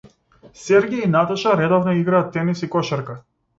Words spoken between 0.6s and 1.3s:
Сергеј и